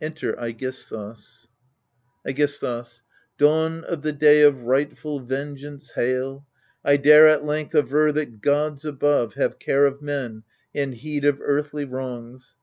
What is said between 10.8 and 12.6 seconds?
heed of earthly wrongs.